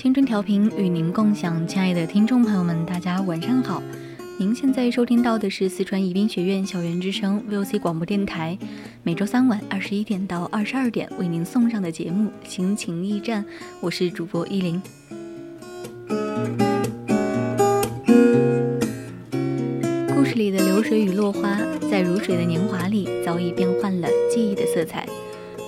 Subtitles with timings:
[0.00, 3.82] 青春调频与您共享，亲爱的听众朋友们，大家晚上好。
[4.38, 8.56] 您现在收听到的是四川宜宾学院校园之声 VOC 广播电台，
[9.02, 13.44] 每周三晚二十一点到二十二点为您送上的节目《心情驿站》，
[13.82, 14.80] 我是主播依林。
[20.14, 25.06] 故事里的流水与落花，在如水的年华里，早已变换了记忆的色彩。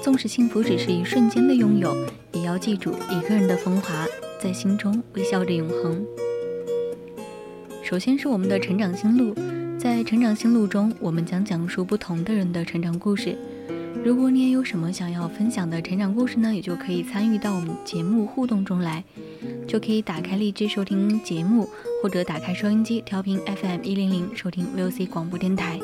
[0.02, 1.94] 纵使幸福只是一瞬间的拥有，
[2.32, 4.06] 也要记住一个人的风华。
[4.42, 6.04] 在心中微笑着永恒。
[7.80, 9.32] 首先是我们的成长心路，
[9.78, 13.38] 在成长心路中，我们将讲述不同的人的成长故事。
[14.04, 19.04] 如果你也有什么想要分享的成长故事呢，也就可以参与到我们节目互动中来，
[19.68, 21.68] 就可以打开荔枝收听节目，
[22.02, 25.78] 或者打开收音机调频 FM 一零零收听 VOC 广播电台。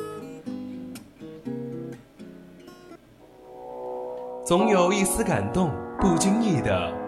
[4.44, 7.07] 总有一丝感动，不经意的。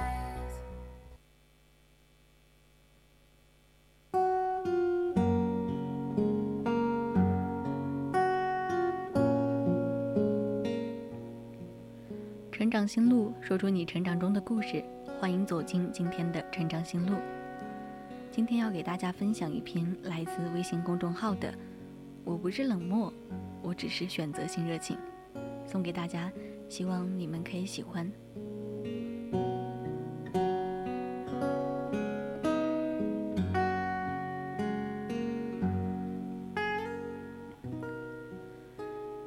[12.81, 14.83] 长心路，说出你成长中的故事。
[15.19, 17.15] 欢迎走进今天的成长心路。
[18.31, 21.51] 今天要给大家分享一篇来自微信公众号的
[22.23, 23.13] 《我不是冷漠，
[23.61, 24.97] 我只是选择性热情》，
[25.63, 26.31] 送给大家，
[26.69, 28.11] 希望你们可以喜欢。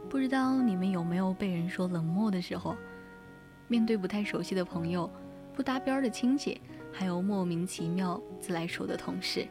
[0.09, 2.75] 不知道你们有没有被人说冷漠的时候？
[3.69, 5.11] 面对不太熟悉的朋友、
[5.55, 6.61] 不搭边的亲戚，
[6.93, 9.47] 还有莫名其妙自来熟的同事，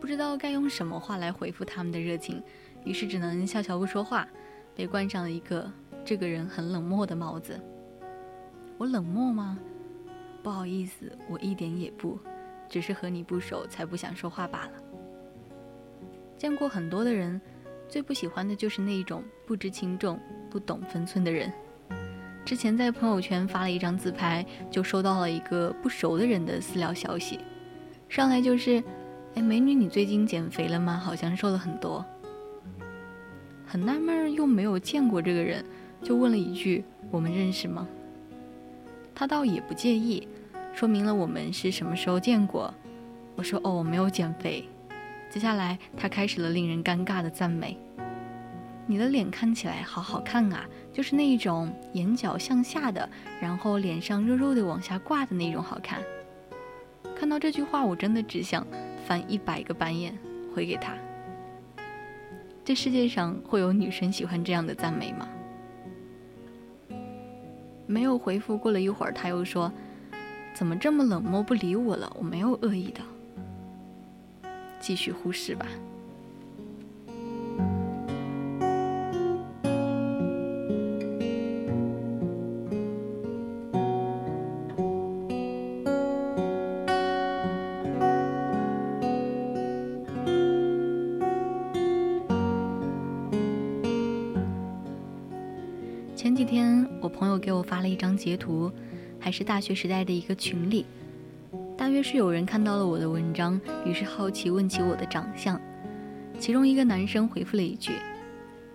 [0.00, 2.42] 不知道该用什么话来回复他们的热情，
[2.84, 4.26] 于是只能笑笑不说话，
[4.74, 5.70] 被冠上了一个
[6.04, 7.60] “这个人很冷漠”的帽子。
[8.76, 9.58] 我冷漠吗？
[10.42, 12.18] 不好意思，我一点也不，
[12.68, 14.72] 只是和你不熟才不想说话罢了。
[16.36, 17.40] 见过很多的人，
[17.88, 20.18] 最不喜欢的就是那一种不知轻重、
[20.48, 21.52] 不懂分寸的人。
[22.48, 27.38] 之前在朋友圈发了一张自拍，就收到了一个不熟的人的私聊消息，
[28.08, 28.82] 上来就是
[29.36, 30.96] ：“哎，美女，你最近减肥了吗？
[30.96, 32.02] 好像瘦了很多。”
[33.68, 35.62] 很纳闷，又没有见过这个人，
[36.02, 36.82] 就问了一句
[37.12, 37.86] ：“我们认识吗？”
[39.14, 40.26] 他倒也不介意，
[40.72, 42.72] 说明了我们是什么时候见过。
[43.36, 44.66] 我说：“哦，我没有减肥。”
[45.28, 47.76] 接下来他开始了令人尴尬的赞美。
[48.90, 50.64] 你的脸看起来好好看啊，
[50.94, 53.06] 就是那一种眼角向下的，
[53.38, 56.00] 然后脸上肉肉的往下挂的那种好看。
[57.14, 58.66] 看到这句话，我真的只想
[59.06, 60.16] 翻一百个白眼
[60.54, 60.94] 回给他。
[62.64, 65.28] 这世界上会有女生喜欢这样的赞美吗？
[67.86, 69.70] 没有回复，过了一会儿，他又说
[70.54, 72.10] ：“怎么这么冷漠不理我了？
[72.18, 73.02] 我没有恶意的。”
[74.80, 75.66] 继续忽视吧。
[97.78, 98.72] 发了一张截图，
[99.20, 100.84] 还是大学时代的一个群里，
[101.76, 105.60] 大约是有人看到了我的文章，于是好奇问起我的长相。
[106.40, 107.92] 其中一个男生回复了一句：“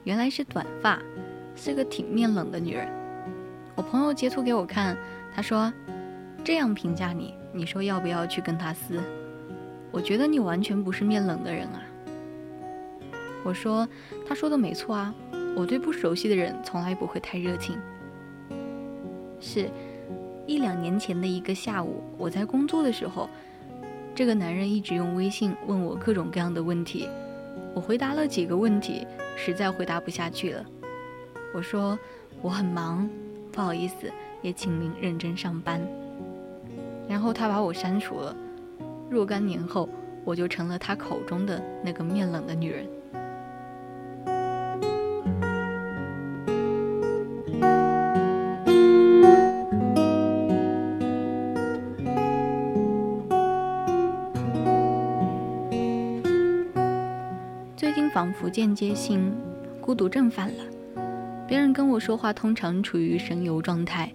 [0.06, 1.02] 原来是短发，
[1.54, 2.88] 是个挺面冷的女人。”
[3.76, 4.98] 我朋友截图给我看，
[5.36, 5.70] 他说
[6.42, 9.02] ：“这样评价你，你说要不要去跟他撕？
[9.92, 11.84] 我觉得你完全不是面冷的人啊。”
[13.44, 13.86] 我说
[14.26, 15.14] ：“他说的没错啊，
[15.58, 17.78] 我对不熟悉的人从来不会太热情。”
[19.44, 19.70] 是
[20.48, 23.30] 一两年前的一个下午，我在工作的时候，
[24.16, 27.10] 这个男人一直用微信问我各种各样的问题。
[27.76, 29.06] 我回答了几个问题，
[29.36, 30.66] 实在回答不下去了。
[31.54, 32.00] 我说
[32.42, 33.08] 我很忙，
[33.52, 34.10] 不好意思，
[34.42, 35.86] 也请您认真上班。
[37.10, 38.34] 然后他把我删除了。
[39.10, 39.90] 若干年后，
[40.24, 42.88] 我就成了他口中的那个面冷的女人。
[58.24, 59.36] 仿佛间接性
[59.82, 60.64] 孤独症犯了，
[61.46, 64.10] 别人跟我说话通常处于神游状态，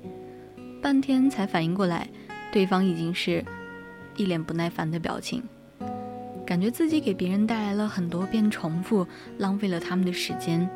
[0.80, 2.08] 半天才反应过来，
[2.50, 3.44] 对方已经是
[4.16, 5.42] 一脸不耐烦的表情，
[6.46, 9.06] 感觉自己给别人带来了很多遍重复，
[9.36, 10.66] 浪费了他们的时间。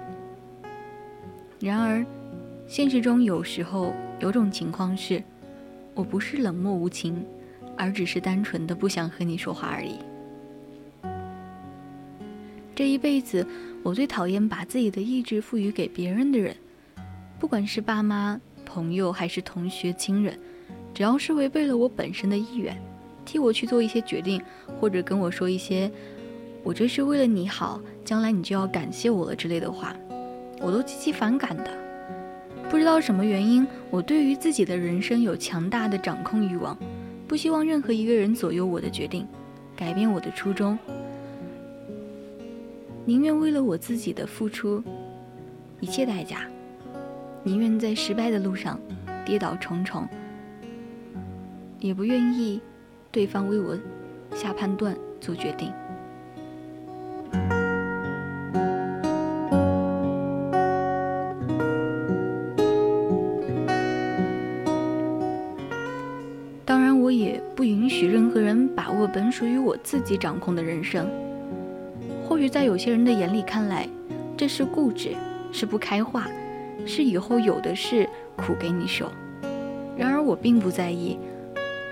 [1.58, 2.04] 然而，
[2.66, 5.24] 现实中有时候有种情况是，
[5.94, 7.24] 我不是冷漠无情，
[7.78, 9.96] 而只是单纯的不想和你说话而已。
[12.74, 13.46] 这一辈子，
[13.82, 16.56] 我最讨厌把自己的意志赋予给别人的人，
[17.38, 20.38] 不管是爸妈、朋友还是同学、亲人，
[20.94, 22.76] 只要是违背了我本身的意愿，
[23.26, 24.42] 替我去做一些决定，
[24.80, 25.90] 或者跟我说一些
[26.64, 29.94] “我这是为了你好，将来你就要感谢我了”之类的话，
[30.60, 31.70] 我都极其反感的。
[32.70, 36.74] 不知道什么原因，我对于自己的人生有强大的掌控欲望，
[37.28, 39.26] 不希望任何一个人左右我的决定，
[39.76, 40.78] 改变我的初衷。
[43.04, 44.82] 宁愿为了我自己的付出
[45.80, 46.46] 一切代价，
[47.42, 48.78] 宁愿在失败的路上
[49.26, 50.08] 跌倒重重，
[51.80, 52.60] 也不愿意
[53.10, 53.76] 对方为我
[54.32, 55.72] 下判断做决定。
[66.64, 71.10] 当然，我也不允许任何人把握本属于我自己掌控的人生。
[72.48, 73.88] 在有些人的眼里看来，
[74.36, 75.14] 这是固执，
[75.52, 76.26] 是不开化，
[76.86, 79.10] 是以后有的是苦给你受。
[79.96, 81.18] 然而我并不在意，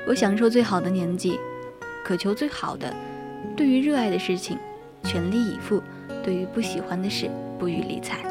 [0.06, 1.38] 我享受最好的年纪，
[2.04, 2.94] 渴求最好的，
[3.56, 4.56] 对于热爱的事情，
[5.04, 5.80] 全力以赴；
[6.22, 8.29] 对于不喜欢的事，不予理睬。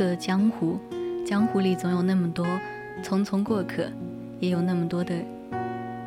[0.00, 0.78] 个江湖，
[1.26, 2.46] 江湖里总有那么多
[3.02, 3.86] 匆匆过客，
[4.38, 5.14] 也有那么多的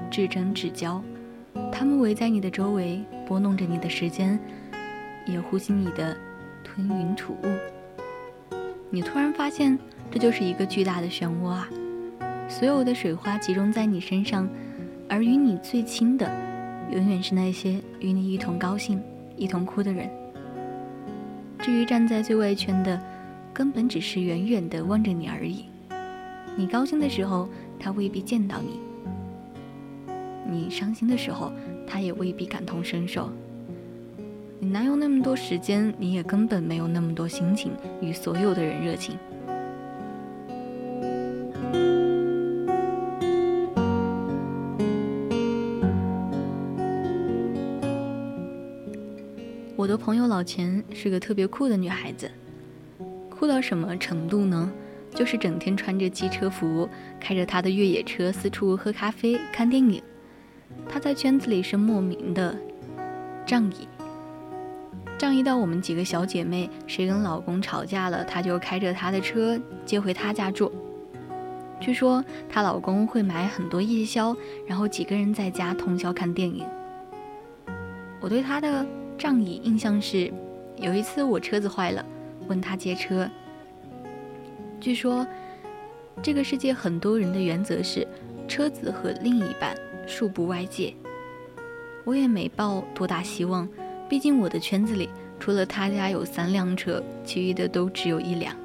[0.09, 0.99] 至真至交。
[1.71, 4.39] 他们围在你的周围，拨弄着你的时间，
[5.27, 6.17] 也呼吸你的
[6.63, 8.57] 吞云吐雾。
[8.89, 9.77] 你突然发现，
[10.09, 11.69] 这就是一个巨大的漩涡啊！
[12.49, 14.49] 所有的水花集中在你身上，
[15.07, 16.27] 而与你最亲的，
[16.91, 18.99] 永远是那些与你一同高兴、
[19.37, 20.09] 一同哭的人。
[21.59, 22.99] 至于站在最外圈的，
[23.53, 25.65] 根本只是远远地望着你而已。
[26.55, 27.47] 你高兴的时候，
[27.79, 28.79] 他未必见到你；
[30.49, 31.51] 你伤心的时候，
[31.85, 33.29] 他也未必感同身受。
[34.59, 35.93] 你哪有那么多时间？
[35.99, 39.15] 你也根本没有那么多心情与所有的人热情。
[49.75, 52.31] 我的朋友老钱是个特别酷的女孩子。
[53.43, 54.71] 酷到什么程度呢？
[55.13, 56.87] 就是整天穿着机车服，
[57.19, 60.01] 开着他的越野车四处喝咖啡、看电影。
[60.87, 62.57] 他在圈子里是莫名的
[63.45, 63.85] 仗义，
[65.17, 70.71] 仗义到我们几个小姐妹谁跟老公吵架了，他就开着他的车接回他家住。
[71.81, 74.33] 据说她老公会买很多夜宵，
[74.65, 76.65] 然后几个人在家通宵看电影。
[78.21, 78.85] 我对他的
[79.17, 80.31] 仗义印象是，
[80.77, 82.05] 有一次我车子坏了。
[82.47, 83.29] 问他借车。
[84.79, 85.25] 据说，
[86.21, 88.07] 这个世界很多人的原则是
[88.47, 89.75] 车子和另一半
[90.07, 90.93] 恕不外借。
[92.03, 93.67] 我也没抱多大希望，
[94.09, 95.09] 毕竟我的圈子里
[95.39, 98.55] 除了他家有三辆车，其余的都只有一辆。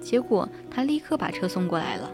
[0.00, 2.10] 结果他立刻把车送过来了。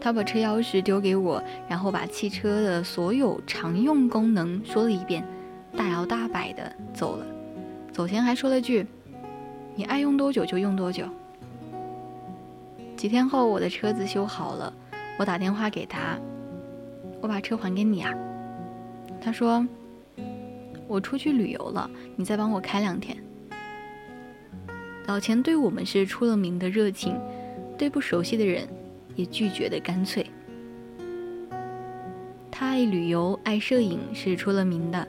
[0.00, 5.24] 他把车钥匙丢给我，然后把汽车的所有常用功能说了一遍，
[5.76, 7.26] 大摇大摆的走了。
[7.92, 8.86] 走前还说了句
[9.78, 11.04] ：“你爱用多久就用多久。”
[12.98, 14.72] 几天后，我的车子修好了，
[15.16, 16.18] 我打电话给他
[17.22, 18.12] ：“我把车还给你啊。”
[19.22, 19.64] 他说
[20.88, 23.16] ：“我出去旅游了，你再帮我开两天。”
[25.06, 27.16] 老钱对我们是出了名的热情，
[27.78, 28.66] 对不熟悉的人。
[29.14, 30.24] 也拒绝的干脆。
[32.52, 35.08] 他爱旅游，爱摄影，是出了名的，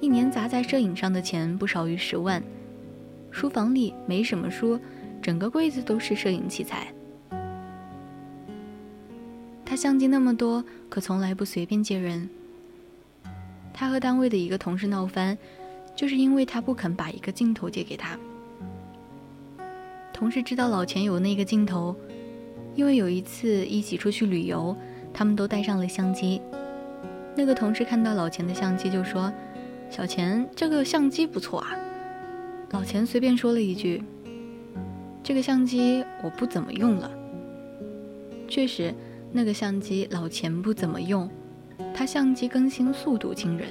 [0.00, 2.42] 一年砸在摄影上的钱不少于十万。
[3.30, 4.78] 书房里没什么书，
[5.20, 6.92] 整个柜子都是摄影器材。
[9.64, 12.28] 他相机那么多，可从来不随便借人。
[13.72, 15.36] 他和单位的一个同事闹翻，
[15.94, 18.18] 就是因为他不肯把一个镜头借给他。
[20.12, 21.96] 同事知道老钱有那个镜头。
[22.74, 24.76] 因为有一次一起出去旅游，
[25.12, 26.40] 他们都带上了相机。
[27.34, 29.32] 那个同事看到老钱的相机就说
[29.90, 31.74] ：“小钱，这个相机不错啊。”
[32.70, 34.02] 老钱随便说了一句
[35.24, 37.10] ：“这个相机我不怎么用了。”
[38.46, 38.94] 确实，
[39.32, 41.28] 那个相机老钱不怎么用，
[41.94, 43.68] 他相机更新速度惊人，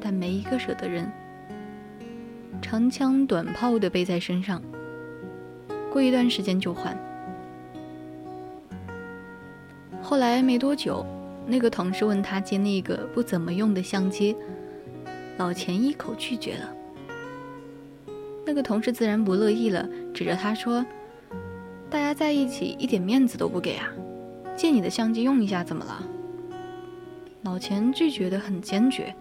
[0.00, 1.04] 但没一个舍得扔，
[2.62, 4.62] 长枪短炮的背在身上，
[5.92, 6.96] 过一段时间就换。
[10.00, 11.04] 后来没多久，
[11.46, 14.36] 那个同事问他借那个不怎么用的相机，
[15.36, 16.72] 老钱一口拒绝了。
[18.46, 20.84] 那个同事自然不乐意了，指着他说
[21.90, 23.88] ：“大家在一起一点面子都不给啊！
[24.56, 26.02] 借你的相机用一下怎么了？”
[27.42, 29.14] 老钱拒绝的很坚决：“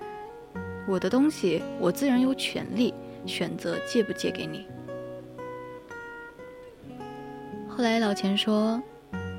[0.88, 2.94] 我的东西，我自然有权利
[3.26, 4.66] 选择借不借给你。”
[7.68, 8.82] 后来老钱说：“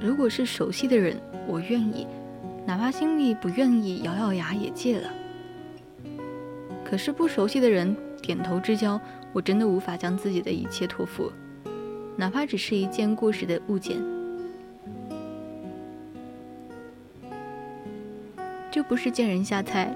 [0.00, 2.06] 如果是熟悉的人。”我愿意，
[2.64, 5.10] 哪怕心里不愿意，咬咬牙也借了。
[6.82, 8.98] 可是不熟悉的人点头之交，
[9.34, 11.30] 我真的无法将自己的一切托付，
[12.16, 14.00] 哪怕只是一件过时的物件。
[18.70, 19.92] 这不是见人下菜，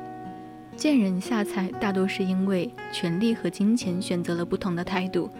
[0.76, 5.30] 见人下菜大多是因为权力和金钱选择了不同的态度，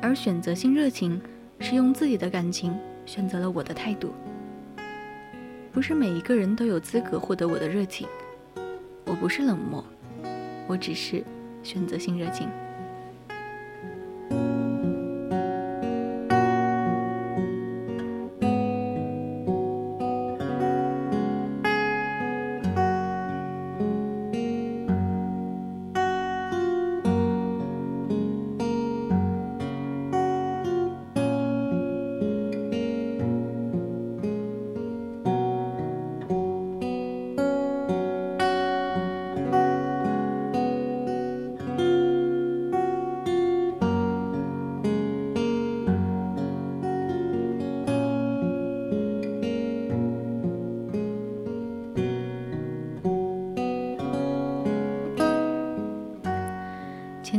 [0.00, 1.20] 而选择性热情
[1.58, 2.72] 是用自己的感情
[3.04, 4.12] 选择了我的态度。
[5.72, 8.06] 不是每一个人都有资格获得我的热情，
[9.06, 9.84] 我不是冷漠，
[10.68, 11.24] 我只是
[11.64, 12.48] 选择性热情。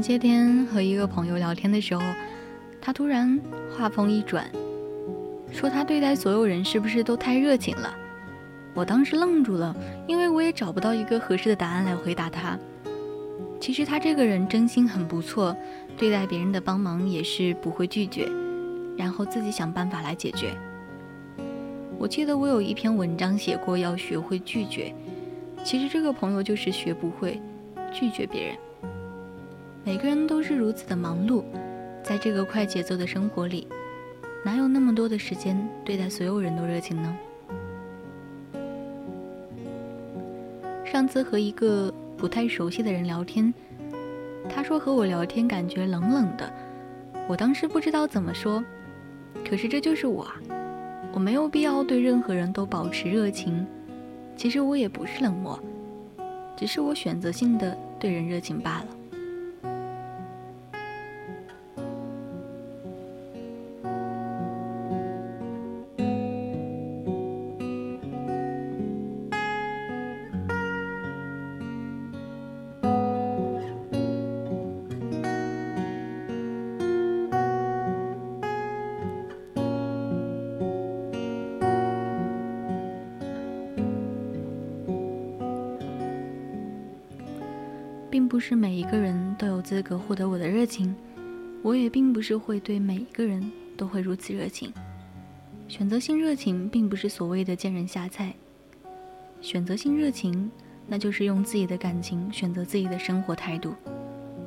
[0.03, 2.03] 些天和一个朋友聊天的时候，
[2.81, 3.39] 他突然
[3.72, 4.45] 话锋一转，
[5.50, 7.95] 说他对待所有人是不是都太热情了？
[8.74, 9.74] 我当时愣住了，
[10.05, 12.60] 因为我也找不到一个合适的答案来回答他。
[13.62, 15.55] 其实他这个人真心很不错，
[15.98, 18.29] 对待别人的帮忙也是不会拒绝，
[18.98, 20.53] 然后自己想办法来解决。
[21.98, 24.93] 我记得我有一篇文章写过要学会拒绝，
[25.63, 27.39] 其实这个朋友就是学不会
[27.93, 28.57] 拒绝别人。
[29.86, 31.44] 每个人都是如此的忙碌，
[32.02, 33.68] 在这个快节奏的生活里，
[34.42, 37.18] 哪有那么多的时间对待所有人都热情呢？
[40.86, 43.54] 上次和一个不太熟悉的人聊天，
[44.48, 46.50] 他说和我聊天感觉冷冷的，
[47.28, 48.63] 我当时不知道怎么说，
[49.46, 50.25] 可是这就是我，
[51.12, 53.68] 我没有必要对任何人都保持热情，
[54.38, 55.60] 其实我也不是冷漠，
[56.56, 58.88] 只是我选择性的对人热情罢了。
[88.34, 90.96] 不是每一个人都有资格获得我的热情，
[91.62, 93.48] 我也并不是会对每一个人
[93.78, 94.74] 都会如此热情。
[95.68, 98.34] 选择性热情并不是所谓的见人下菜，
[99.40, 100.50] 选择性热情，
[100.88, 103.75] 那就是用自己的感情选择自己的生活态度。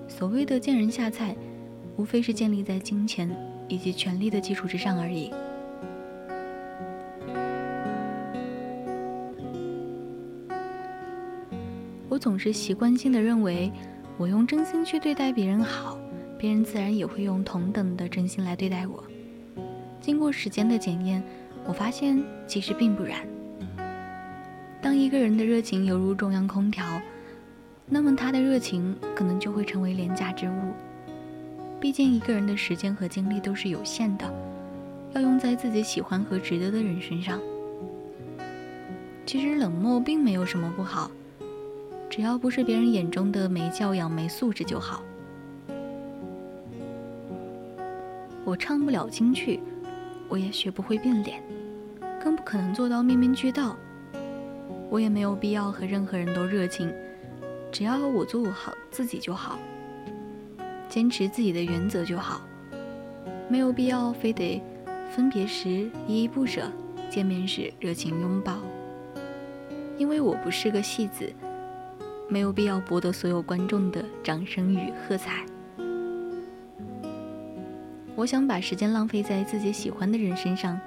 [0.09, 1.37] 所谓的见人下菜，
[1.97, 3.31] 无非是建立在金钱
[3.69, 5.31] 以及权力的基础之上而已。
[12.17, 13.71] 我总是习惯性的认为，
[14.17, 15.99] 我用真心去对待别人好，
[16.39, 19.05] 别人自然也会用同等的真心来对待我。
[20.01, 21.23] 经过时间的检验，
[21.67, 23.21] 我发现其实并不然。
[24.81, 26.87] 当一个人的热情犹如中央空调，
[27.85, 30.73] 那么他的热情可能就会成为廉价之物。
[31.79, 34.25] 毕竟一个人的时间和精力都是有限的，
[35.13, 37.39] 要用在自己喜欢和值得的人身上。
[39.27, 41.11] 其实冷漠并没有什么不好，
[42.09, 45.03] 只要不是别人眼中的没教养、没素质就好。
[48.45, 49.61] 我唱不了京剧。
[50.29, 51.41] 我也学不会变脸，
[52.21, 53.77] 更不可能做到面面俱到。
[54.91, 56.93] 我也没有必要和任何人都热情，
[57.71, 59.57] 只要我做好自己就好，
[60.89, 62.41] 坚持自己的原则就好，
[63.49, 64.61] 没有必要非得
[65.13, 66.73] 分别时依依不舍，
[67.09, 68.59] 见面时热情拥抱。
[69.97, 71.33] 因为我不是个戏子，
[72.29, 75.45] 没有必要博得所有观众的掌声与喝彩。
[78.15, 80.79] 我想把时间浪费在自己喜欢的人身上。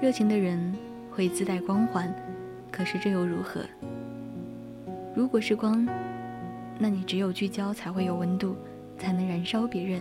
[0.00, 0.74] 热情的人
[1.10, 2.14] 会自带光环，
[2.70, 3.62] 可是这又如何？
[5.14, 5.84] 如果是光，
[6.78, 8.54] 那你只有聚焦才会有温度，
[8.96, 10.00] 才能燃烧别人，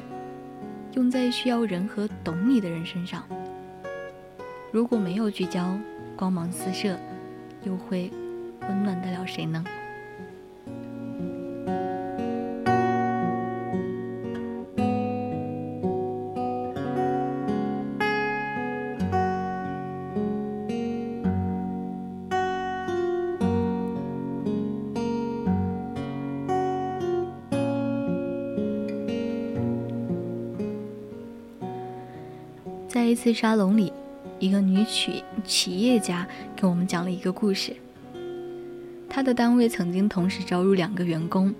[0.94, 3.24] 用在需要人和懂你的人身上。
[4.72, 5.75] 如果没有聚焦，
[6.15, 6.96] 光芒四射，
[7.63, 8.12] 又会
[8.62, 9.63] 温暖得了谁呢？
[33.08, 33.91] 一次沙龙里，
[34.38, 37.76] 一个女企企业家给我们讲了一个故事。
[39.10, 41.54] 她的单位曾经同时招入两个员工，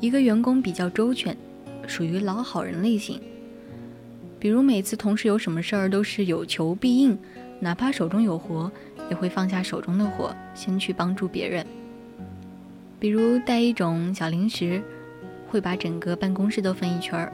[0.00, 1.36] 一个员工比较周全，
[1.86, 3.20] 属于老好人类型，
[4.38, 7.16] 比如每次同事有什么事儿都是有求必应，
[7.60, 8.70] 哪怕手中有活，
[9.08, 11.64] 也会放下手中的活，先去帮助别人。
[12.98, 14.82] 比如带一种小零食，
[15.48, 17.32] 会把整个办公室都分一圈儿。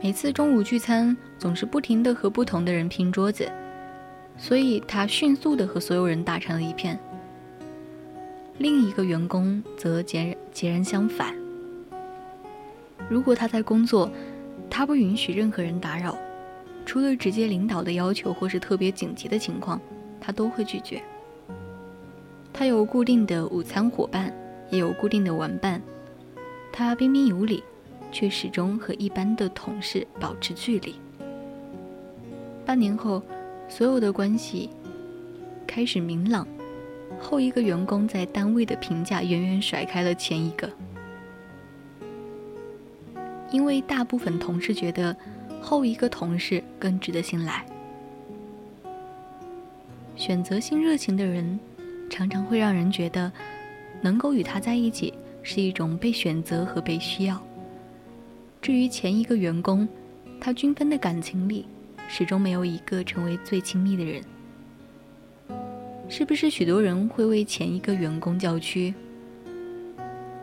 [0.00, 3.50] 每次中午聚餐，总是不停地和不同的人拼桌子，
[4.36, 6.96] 所以他迅速地和所有人打成了一片。
[8.58, 11.34] 另一个员工则截然截然相反。
[13.08, 14.08] 如果他在工作，
[14.70, 16.16] 他不允许任何人打扰，
[16.86, 19.80] 除了直接领导的要求或是特别紧急的情况，
[20.20, 21.02] 他都会拒绝。
[22.52, 24.32] 他有固定的午餐伙伴，
[24.70, 25.82] 也有固定的玩伴，
[26.72, 27.64] 他彬彬有礼。
[28.10, 30.94] 却始终和一般的同事保持距离。
[32.64, 33.22] 半年后，
[33.68, 34.70] 所有的关系
[35.66, 36.46] 开始明朗。
[37.20, 40.70] 后一个员工在单位的评价远远甩开了前一个，
[43.50, 45.16] 因为大部分同事觉得
[45.60, 47.66] 后一个同事更值得信赖。
[50.14, 51.58] 选择性热情的人，
[52.08, 53.32] 常常会让人觉得
[54.00, 57.42] 能够与他在一起是一种被选择和被需要。
[58.60, 59.88] 至于前一个员工，
[60.40, 61.66] 他均分的感情里，
[62.08, 64.22] 始终没有一个成为最亲密的人。
[66.08, 68.94] 是不是许多人会为前一个员工叫屈？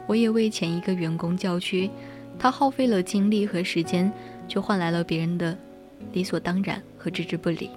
[0.07, 1.89] 我也为前一个员工叫屈，
[2.37, 4.11] 他耗费了精力和时间，
[4.47, 5.57] 却换来了别人的
[6.13, 7.69] 理所当然和置之不理。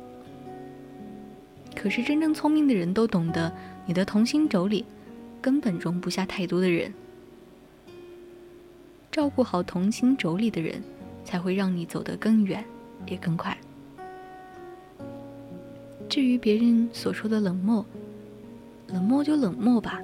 [1.75, 3.51] 可是真正聪明的人都懂得，
[3.87, 4.85] 你的同心轴里，
[5.41, 6.93] 根本容不下太多的人。
[9.19, 10.81] 照顾好同心轴里的人，
[11.25, 12.65] 才会让你走得更远，
[13.05, 13.59] 也更快。
[16.09, 17.85] 至于别人所说的冷漠，
[18.87, 20.01] 冷漠就冷漠吧，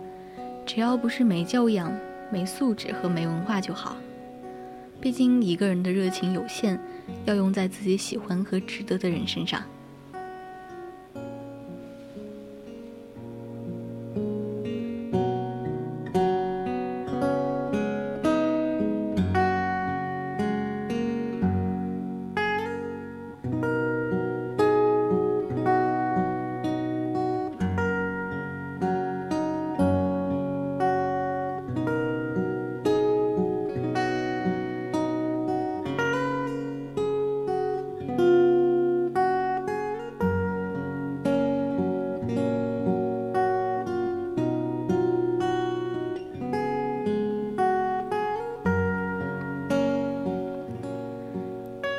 [0.67, 1.97] 只要不是没教养、
[2.33, 3.97] 没素质和没文化就好。
[5.01, 6.77] 毕竟一个人的热情有限，
[7.25, 9.63] 要用在自己喜欢和值得的人身上。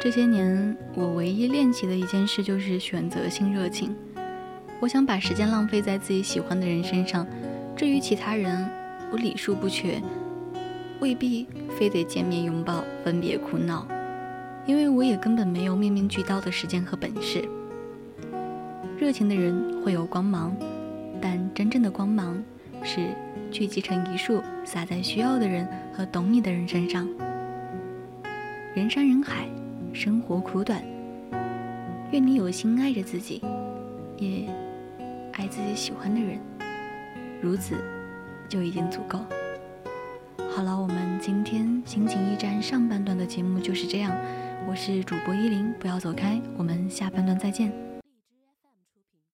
[0.06, 3.96] 这些年，我唯一练习的一件事就是选择性热情。
[4.80, 7.26] 我想把时间浪费在自己喜欢的人身上，
[7.76, 8.70] 至于其他人，
[9.12, 10.00] 我礼数不缺，
[11.00, 13.88] 未必非得见面拥抱、分别哭闹，
[14.68, 17.44] 因为我也根本没有面面俱到的时间和本事。
[19.00, 20.56] 热情的人会有光芒，
[21.20, 22.40] 但真正的光芒
[22.84, 23.08] 是
[23.50, 27.10] 聚集成一束，洒在需要的人和懂你的人身上。
[28.76, 29.50] 人山人海。
[29.96, 30.84] 生活苦短，
[32.12, 33.42] 愿你有心爱着自己，
[34.18, 34.46] 也
[35.32, 36.38] 爱自己喜欢的人，
[37.42, 37.78] 如此
[38.50, 39.20] 就已经足够。
[40.54, 44.12] 好了，我们今天心情驿站上半段的节目就是这样，
[44.68, 47.85] 我是主播依林，不要走开，我们下半段再见。